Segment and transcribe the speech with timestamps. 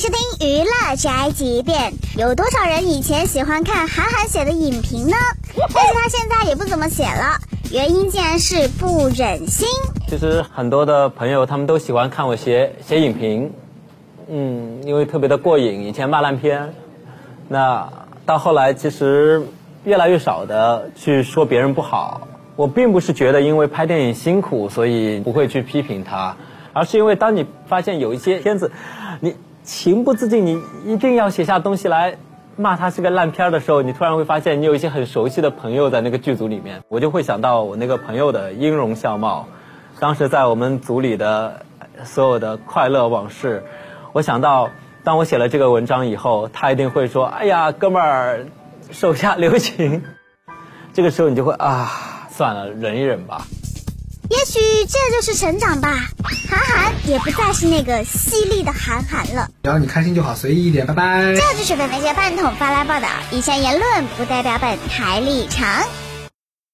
[0.00, 1.92] 收听娱乐宅急便。
[2.16, 5.16] 有多少人以前喜欢看韩寒写的影评呢？
[5.54, 7.38] 但是他现在也不怎么写了，
[7.70, 9.68] 原因竟然是不忍心。
[10.08, 13.52] 其实很多的朋友他们都喜欢看我写写影评，
[14.28, 15.84] 嗯，因为特别的过瘾。
[15.84, 16.72] 以前骂烂片，
[17.48, 17.92] 那
[18.24, 19.46] 到后来其实
[19.84, 22.26] 越来越少的去说别人不好。
[22.56, 26.36] 我并不是觉得因为拍电影辛苦，所以不会去批评他，
[26.72, 28.72] 而是因为当你发现有一些片子，
[29.20, 32.16] 你情不自禁，你一定要写下东西来
[32.56, 39.48] 骂他是个烂片的时候，你突然会发现你有一些很熟悉的朋友在那个剧组里面，我就会想到我那个朋友的音容笑貌，
[40.00, 41.64] 当时在我们组里的
[42.04, 43.64] 所有的快乐往事，
[44.12, 44.70] 我想到
[45.04, 48.46] 当我写了这个文章以后，他一定会说：“哎呀，哥们儿，
[48.90, 50.02] 手下留情。”
[50.92, 51.90] 这个时候你就会啊。
[52.34, 53.42] 算了，忍一忍吧。
[54.30, 56.08] 也许这就是成长吧。
[56.48, 59.48] 韩寒也不再是那个犀利的韩寒了。
[59.62, 61.34] 只要你开心就好，随意一点，拜拜。
[61.34, 65.66] 这就是本台半桶发来报道，以下言论不代表本台立场。